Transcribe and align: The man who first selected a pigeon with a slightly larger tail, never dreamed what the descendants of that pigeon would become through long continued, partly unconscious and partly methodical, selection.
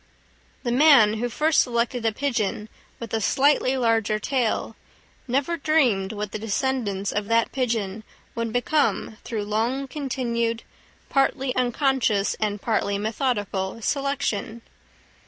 The 0.63 0.71
man 0.71 1.19
who 1.19 1.29
first 1.29 1.61
selected 1.61 2.03
a 2.07 2.11
pigeon 2.11 2.69
with 2.99 3.13
a 3.13 3.21
slightly 3.21 3.77
larger 3.77 4.17
tail, 4.17 4.75
never 5.27 5.57
dreamed 5.57 6.11
what 6.11 6.31
the 6.31 6.39
descendants 6.39 7.11
of 7.11 7.27
that 7.27 7.51
pigeon 7.51 8.03
would 8.33 8.51
become 8.51 9.17
through 9.23 9.43
long 9.45 9.87
continued, 9.87 10.63
partly 11.09 11.55
unconscious 11.55 12.33
and 12.39 12.59
partly 12.59 12.97
methodical, 12.97 13.79
selection. 13.83 14.63